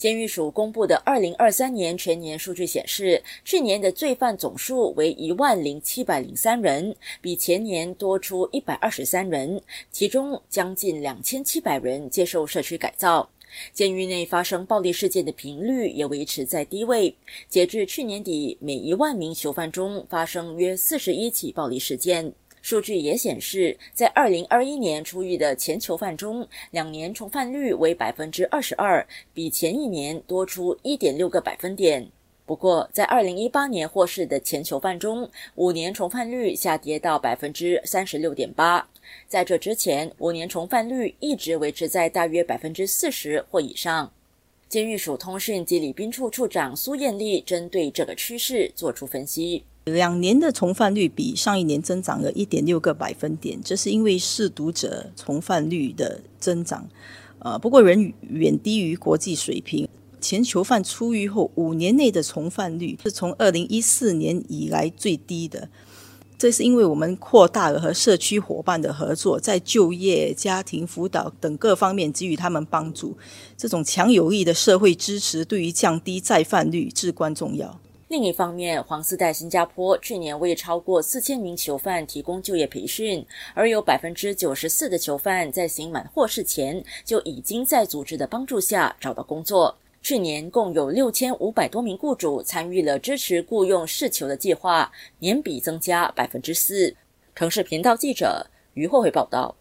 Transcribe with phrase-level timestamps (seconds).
[0.00, 9.60] 监狱署公布的二零二三年全年数据显示，去年的罪犯总数为一万零七百零三人，比前年多出一百二十三人，
[9.92, 13.28] 其中将近两千七百人接受社区改造。
[13.74, 17.14] 监狱内发生暴力事件的频率也维持在低位。
[17.50, 22.32] 截至去年底，每一万名囚犯中发生约四十一起暴力事件。
[22.62, 32.06] 数据也显示，在二零二一年出狱的前囚犯中，两年重犯率为百分之二十二，比前一年多出一点六个百分点。
[32.44, 38.88] 不过，在二零一八年获释的前囚犯中，五年重犯率下跌到百分之三十六点八。
[39.28, 44.12] 在这之前，五年重犯率一直维持在大约百分之四十或以上。
[44.68, 56.88] 监狱署通讯及礼宾处处长苏艳丽针对这个趋势作出分析：两年的重犯率比上一年增长了一点六个百分点，这是因为试毒者重犯率的增长，
[57.38, 59.88] 呃，不过仍远低于国际水平。
[60.20, 65.70] 前囚犯出狱后五年内的重犯率是从二零一四年以来最低的，
[66.36, 73.16] 这是因为我们扩大了和社区伙伴的合作，在就业、家庭辅导等各方面给予他们帮助。
[73.56, 77.80] 这种强有力的社会支持对于降低再犯率至关重要。
[78.10, 89.78] 另一方面，黄丝带新加坡去年为超过四千名囚犯提供就业培训，而有百分之九十四的囚犯在刑满获释前就已经在组织的帮助下找到工作。
[90.02, 96.92] 去年共有六千五百多名雇主参与了支持雇佣释囚的计划，年比增加百分之四。
[97.36, 99.54] 城市频道记者于慧慧报道。